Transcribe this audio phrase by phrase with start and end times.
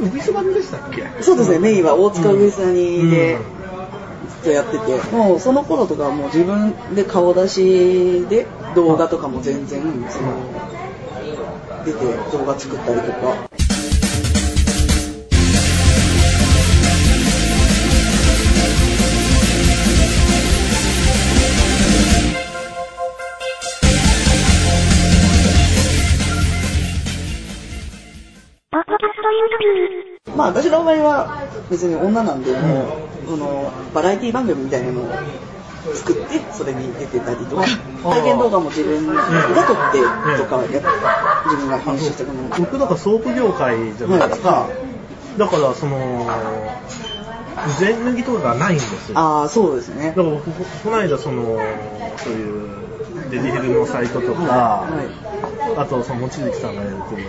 [0.00, 1.08] ウビスバでしたっけ？
[1.20, 10.34] そうですね、メインは大塚ウエスニで、ずっとやってて、もうその頃とかはもう自分で顔出しで動画とかも全然、その、
[11.84, 11.98] 出て
[12.30, 13.48] 動画作ったりとか。
[30.36, 35.04] まあ私の場合は別に女なんで、もう、その、バラエティ番組みたいなのを
[35.94, 37.64] 作って、それに出てたりとか、
[38.02, 39.22] 体験動画も自分が
[39.66, 40.00] 撮って
[40.38, 40.82] とかやっ
[41.44, 42.48] 自分が編集してたのも。
[42.58, 44.70] 僕なんかソープ業界じゃないですか、は
[45.36, 46.26] だからその
[47.78, 49.18] 全脱ぎとかがないんですよ。
[49.18, 50.08] ああ、そうですね。
[50.08, 51.42] だから僕ここの間その
[52.16, 55.28] そういうデリヘルのサイトとか、はい。
[55.76, 57.22] あとその望月さんがやってる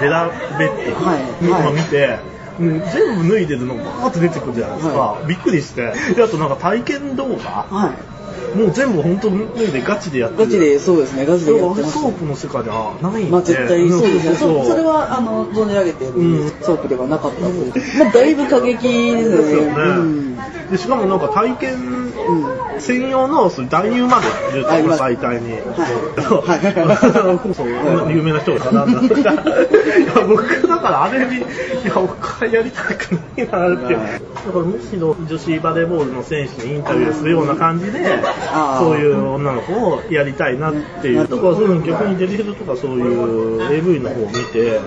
[0.00, 2.18] ベラベッドはいのを見て、
[2.60, 5.92] うん全部脱いでるのがバーッと出てくるじゃないですか、はびっくりして。
[6.14, 8.11] であとなんか体験動画はい。
[8.54, 10.44] もう全部本当脱いでガチでやってる。
[10.44, 11.98] ガチで、そうですね、ガチでやってます。
[11.98, 12.12] ソー。
[12.12, 13.30] プの世界ではないんで。
[13.30, 14.32] まあ絶対そうですね。
[14.32, 16.50] んそそれは、あの、存じ上げてるうん。
[16.60, 17.72] ソープではなかったという。
[17.98, 19.36] まあだいぶ過激ですよね。
[19.38, 20.36] ですよね、うん。
[20.70, 21.78] でしかもなんか体験う
[22.76, 24.26] ん専用のそういう男優まで
[24.58, 25.62] いるあいます大体に、はい。
[27.54, 29.36] そう有名な人が並んだい。
[29.36, 31.40] や僕だからあれにい。
[31.40, 33.22] や僕はやりたくない。
[33.36, 34.00] なってだ
[34.52, 38.00] からむしろ女子バレーボールの選手にインタビューするような感じで
[38.78, 41.28] そういう女の子をやりたいなっていう。
[41.28, 44.80] ところそう逆にデリヘルとかそういう AV の方を見て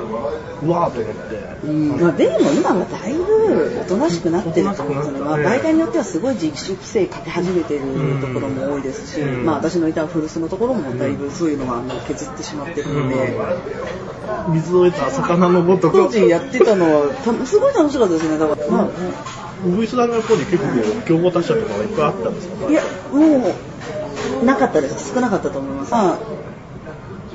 [0.62, 1.68] うわーと思って。
[1.68, 2.02] うん。
[2.02, 4.96] まあ、でも今はだいぶおとなしくなってると思う。
[4.96, 7.82] んですよね、まあ、媒体によってはすごい自主規制かけ始めてる
[8.22, 9.46] ところも多いですし、うん。
[9.46, 13.36] まあ、私のいた古巣のところもだいぶそういうのがあの削ってしまってるので、
[14.50, 15.98] 水を得た魚のごとく。
[15.98, 18.38] 当時やってたのはたすごい楽しかったですね。
[18.38, 18.92] だから、ま
[19.66, 22.68] ウグイスダンがやっぱり結構競合他社とかはいっぱいあったんですか？
[22.68, 22.82] あ、いや
[23.14, 23.54] も
[24.42, 25.14] うなかったです。
[25.14, 26.18] 少なかったと思います、まあ。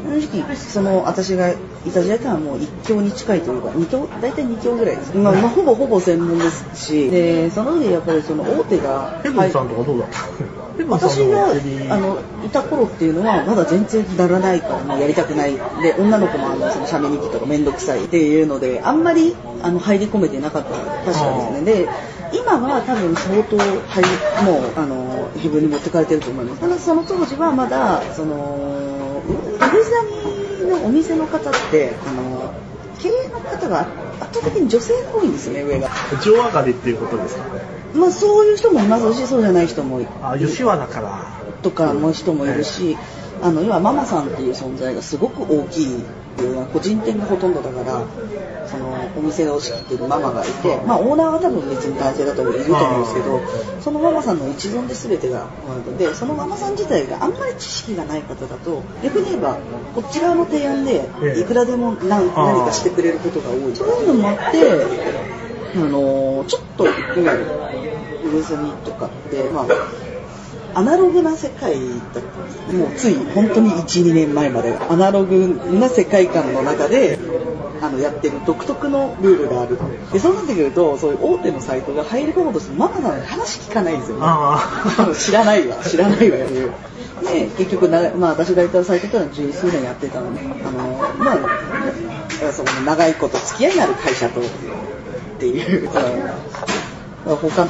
[0.03, 1.57] 正直その私がい
[1.95, 7.11] た時代からはもう1強に近いというか2強大体2強ぐらいです、まあ、まあほぼほぼ専門ですし。
[7.11, 10.19] でその上でやっぱりその大手がヘブンさんとかどうだった？
[10.19, 15.55] ヘブンさん私があのいた頃っていうのはまだ全然ならないからもうやりたくない。
[15.83, 21.63] で女の子もあのその写メ日記とか面倒くさいっていうのであんまりあの入り込めてなかった確かですね。
[21.63, 21.89] で
[22.33, 26.61] 今は多分相当入りもうあのヘブンに持ってかれてると思います。
[26.61, 32.55] ただその当時はまだそのう上座にのお店の方ってあの
[32.99, 33.81] 経営の方が
[34.21, 35.89] 圧倒的に女性が多いんですよね上が。
[36.23, 37.45] 上上がりっていうことですか？
[37.95, 40.07] まあそういう人もいますしそうじゃない人もい。
[40.23, 41.41] あ吉和だから。
[41.63, 42.97] とかの人もいるし、
[43.43, 46.05] あの要はママさんっていう存在がすごく大きい
[46.73, 48.07] 個人店がほとんどだから
[48.67, 53.41] そのお店を仕切ってるママがいて、まあ、オーナーは多分別に男性だといると思うんですけど
[53.81, 59.59] そのママさんの一存で全てが終わるのでそのママさん自体があんまり知識がない方だと逆に言えば
[59.95, 61.09] こっち側の提案で
[61.41, 63.75] いくらでも何何かしてくれることが多い。
[63.75, 64.61] そういうのもあって
[65.75, 67.47] あのちょっといわゆる
[68.31, 71.75] ウェスニとかって、まあ、アナログな世界
[72.15, 72.25] だっ
[72.69, 72.73] た。
[72.73, 75.49] もうつい本当に12年前までアナログ
[75.79, 77.19] な世界観の中で
[77.81, 79.79] あのやってる独特のルールがある。
[80.13, 84.23] でそうなってくるとそういう大手のサイトが入り込もうとしてもママなのに話聞かないんですよね。
[84.25, 85.77] あ知らないわ。
[85.85, 86.47] 知らないわよ。
[86.47, 86.73] いう
[87.23, 94.45] で結局な、まあ、私がいたサイトっていうのは十数年やってたのであのまあその長いこと付き合いのある会社とっ
[95.39, 95.85] ていう。
[95.85, 95.91] うん
[97.25, 97.69] 他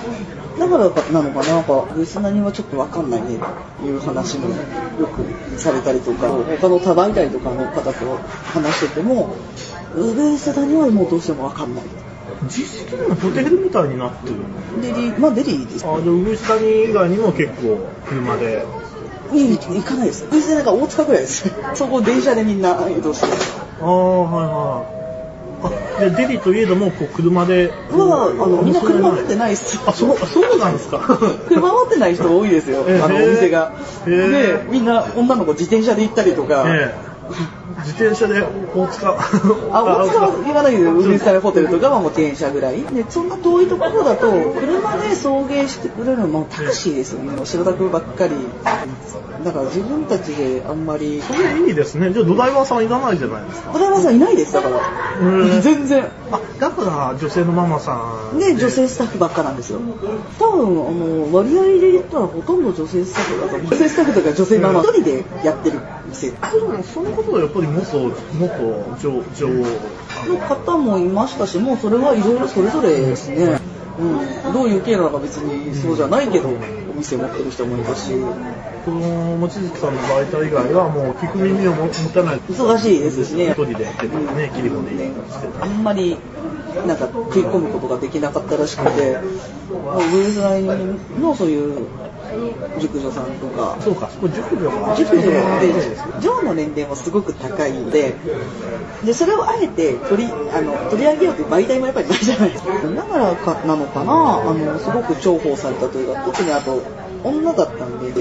[0.61, 3.39] だからなのかななんかリスナーにはちょっと分かんないねっ
[3.81, 7.93] ていう話もよくされたりとか他の他媒体とかの方と
[8.53, 9.35] 話してても
[9.95, 11.85] ウベースダにはもうどうしても分かんない。
[12.45, 14.37] 実質でもホテルみたいになってる
[14.81, 15.87] デリまあデリーです。
[15.87, 18.65] あでウグイスダニ以外にも結構車で。
[19.33, 20.27] い行かないです。
[20.27, 21.51] ウベースダなんか大塚ぐらいです。
[21.75, 23.33] そこ電車でみんな移動してる。
[23.81, 24.97] ああはいはい。
[24.97, 25.00] あ
[25.99, 27.71] でデリといえどもこう車で。
[27.91, 30.99] はあのみんな車持ってないっすあそうあそうなんですか？
[31.49, 33.73] 車持ってない人多いですよ、ええあのお店が。
[34.07, 37.10] へえで、みんな女の子自転車で行ったりとか、ええ
[37.79, 38.43] 自転車で
[38.75, 39.17] 大塚
[39.73, 42.83] あ、大塚は言わないけど、海スホテルとかはもう電車ぐらい。
[42.83, 47.45] で、そんな遠いところだと、車で送迎してくれるのもタクシーですよね。
[47.45, 48.35] 白タクばっかり。
[49.45, 54.81] だから自分たちであんまり、それいいですねじゃあドライバーさんいらないじゃないですかドライバーさんいないです、だから。
[55.21, 56.05] うん全然。
[56.31, 59.81] あだから女性のママさんで、女性スタッフばっかなんですよ。
[60.39, 63.67] 多分、あの、割合で言ったらほとんど女性スタッフだと思う。
[63.69, 65.81] 女性スタッフとか女性ママ一人でやってる
[66.11, 66.31] 店。
[66.31, 67.99] でもそのことはやっぱり元、
[68.35, 68.55] 元
[69.01, 70.01] 女女王。
[70.29, 73.59] の方もいましたし、もうそれはいろいろそれぞれですね。
[73.99, 76.53] うん、どういう経路なのか別にそうじゃないけど、お
[76.95, 78.13] 店持ってる人もいたし、
[78.85, 82.41] この望月さんのバイト以外はもう聞く耳を持たない。
[82.41, 83.51] 忙しいですしね。
[83.51, 86.17] 一人でやってたね、切り込んでしてたあんまり
[86.87, 89.19] なんか食い込むことができなかったらしくて、
[89.85, 91.87] まあウェルラインのそういう
[92.79, 94.97] 熟女さんとか、そうか、そこ熟女が。
[94.97, 95.41] 熟女で、
[96.51, 98.15] の年齢もすごく高いので、
[99.05, 102.73] で、それをあえて取り、あの、取り上げようという媒体もやっぱりないじゃないですか。
[102.73, 106.83] だからかなのかな、あの、すごく重宝されたというか、特にあと、
[107.25, 108.13] 女だったんで、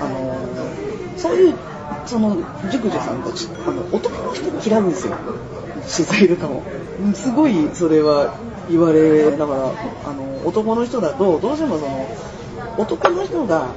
[0.00, 0.48] あの、
[1.16, 1.54] そういう、
[2.06, 2.38] その、
[2.70, 5.14] 熟女さんたち、あの、男の人嫌うんですよ。
[5.96, 6.62] 取材とかも。
[7.00, 8.30] うんすごい、それは
[8.70, 9.72] 言われ、だから、
[10.04, 12.08] あの、男の人だと、どうしてもその、
[12.76, 13.68] 男の人が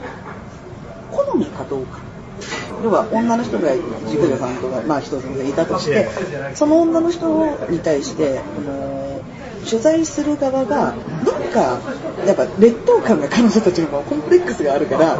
[1.11, 1.99] 好みかどうか。
[2.83, 3.69] 要は女の人が
[4.09, 6.07] 熟女さんとか、まあ一ついたとして、
[6.55, 9.21] その女の人に対して、あの
[9.69, 11.79] 取材する側が、どっか、
[12.25, 15.17] やっぱ劣等感が彼女たちにもコンプレックスがあるから、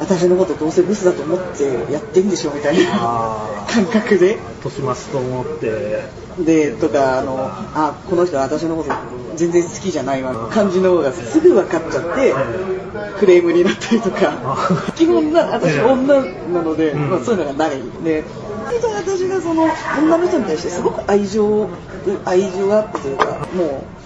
[0.00, 4.38] 私のことどうせブスだと思ってやってんでしょみたいなあ感覚で。
[4.62, 6.02] としますと思って、
[6.38, 7.36] で、とか、あの、
[7.74, 8.90] あ、この人は私のこと
[9.36, 12.34] 全然好きじゃないわ、感じの方がすぐ分かっちゃって、
[13.18, 17.10] クレームになったりとか、基本な、私女なので、うん。
[17.10, 17.80] まあそういうのがない。
[18.02, 18.24] で、
[18.64, 19.68] 割と私がその
[19.98, 21.68] 女の人に対してすごく愛情、
[22.24, 24.03] 愛情があったというか、もう、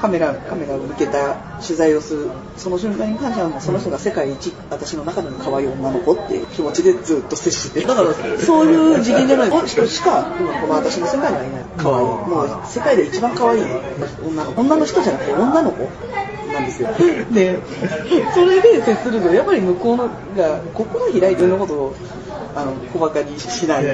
[0.00, 11.64] カメラ、カメラを向けた取材をする、その瞬間に関してはもうその人が世界一、私の中での可愛い女の子っていう気持ちでずっと接してて、だからそういう次元じゃない人しか、今この私の世界にはいない。
[11.76, 12.06] 可愛い。
[12.06, 13.62] もう世界で一番可愛い
[14.24, 14.60] 女の子。
[14.60, 15.88] 女の人じゃなくて女の子
[16.52, 16.88] なんですよ。
[17.32, 17.58] で、
[18.34, 21.94] それで接すると、やっぱり向こうのが心開いてるのことを、
[22.54, 23.84] あの、小馬鹿にしない。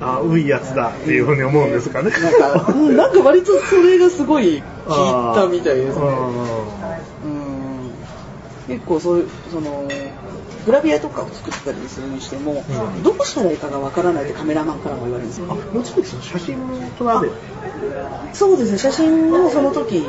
[0.00, 2.10] えーあ、ういやつだっていうふうに思うんですかね。
[2.10, 6.02] なんか、うんなんか割とそれがすごい効いたみたいですね。
[6.04, 7.50] うんうん
[8.68, 9.88] 結構そういう、その、
[10.64, 15.46] グラビアとかを作ったりするにしても、うんどうしたらいいかがわからないってカメラマンからも言われるんですよ。
[15.50, 17.32] あ、望月さん写真も撮られる
[18.32, 20.04] そうですね、写真をその時、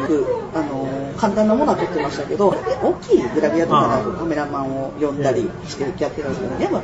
[0.53, 2.49] あの、簡単なものは撮ってましたけど、
[2.83, 6.83] 大きいグラビアとかだとカメラマンを呼んだりしてやってるんですけど、やっぱ、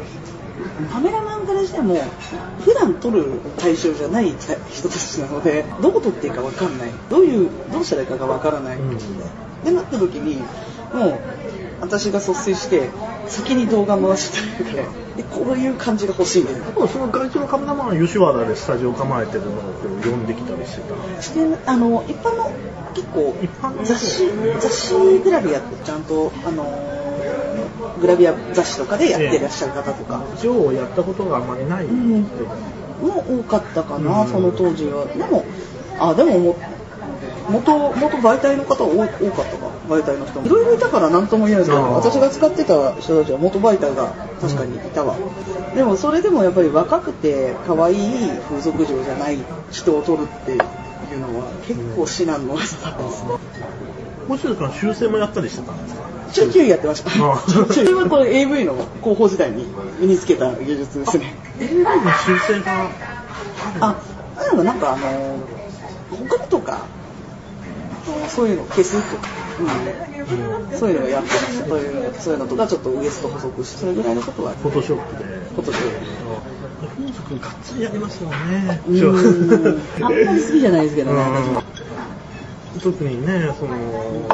[0.92, 1.96] カメラマンからしても、
[2.64, 4.34] 普段撮る対象じゃない
[4.72, 6.92] 人たちなので、どこ撮っていいかわかんない。
[7.10, 8.78] どういう、どうしたらいいかがわからない。
[8.78, 9.00] うんっ
[9.64, 10.38] てなった時に、
[10.94, 11.20] もう、
[11.82, 12.90] 私が率先して、
[13.28, 16.88] 先に動画回してというか、でこういう感じが欲しいんだよ。
[16.88, 19.54] その外地のカメラマンは吉和田でスタジオ構えてるのを
[20.04, 21.22] 呼んできたりしてた。
[21.22, 22.52] してあの一般の
[22.94, 26.97] 結構一般の雑誌雑誌グラビアってちゃんとあの
[28.00, 30.24] グラビア雑誌とかでやってらっしゃる方とか。
[30.38, 31.86] ジョーをやったことがあんまりない。
[31.86, 32.22] ん。
[33.02, 34.28] も多かったかな、うん。
[34.30, 35.06] その当時は。
[35.06, 35.46] でも
[36.00, 36.56] あでもも
[37.50, 39.68] 元元媒体の方多多かったか。
[39.88, 40.48] 媒体の人も。
[40.48, 44.10] いろいろいたから何とも言えないですけど私が使ってた人たちは元媒体が
[44.42, 45.16] 確かにいたわ、
[45.74, 49.38] でもそれでもやっぱり若くて可愛い風俗嬢じゃない
[49.72, 50.60] 人を撮るっていう
[51.20, 53.30] のは結構至難の技だったですね。
[54.28, 56.07] もう一つ修正もやったりしてたんですか？
[56.32, 57.10] ちょいちょいやってました。
[57.10, 57.38] ああ
[57.74, 59.66] それはこれ AV の広報時代に
[60.00, 61.36] 身につけた技術ですね。
[61.60, 61.86] AV の
[62.26, 62.90] 修正が
[63.80, 63.96] あ、
[64.44, 65.40] でもなんかあの、
[66.28, 66.86] 他とか、
[68.30, 69.28] そういうの消すとか、
[70.72, 71.66] うん、そういうのがやってました。
[71.68, 75.26] そういうそういうのとかちょっとウエスト細くして、それぐらいのことは、フォトショップで。
[75.56, 75.78] 今年
[76.98, 78.82] 風俗がっつりやりますよね。
[78.88, 81.67] うーんあんまり好きじゃないですけどね、うん私も
[82.80, 83.76] 特にね、その、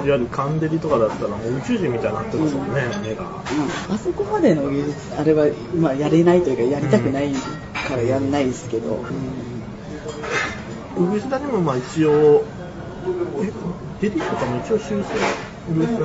[0.05, 3.23] いわゆるカンデリとかだったらもう宇宙人みたいになってますもんね、目が。
[3.23, 3.25] う
[3.91, 9.03] んあそこまでの技術、あれは、まあ、やれないというか、やりたくないからやんないですけど、
[10.97, 12.43] ウエスタにもまあ一応、
[13.41, 13.51] え、
[14.01, 15.05] デリとかも一応修正、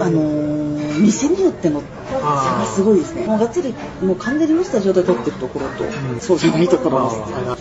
[0.00, 0.68] あのー
[1.00, 3.26] 店によっての差がすごいですね。
[3.26, 7.56] もうがっつり、もう完全にスタジオで撮ってるところと、んそうじゃないところの差が。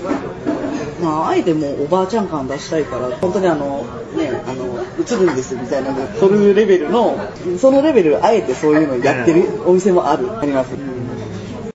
[1.02, 4.67] まあ、あえてもうおばあちゃん感出したいから、本当にあの、ね、あの、
[5.10, 7.18] 映るんですみたいなので撮るレベルの、
[7.58, 10.70] そのレベル、あえてそういうのやってるお店もある、あります。